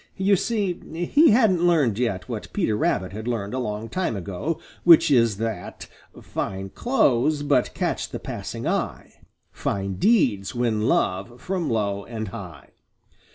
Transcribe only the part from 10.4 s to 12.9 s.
win love from low and high.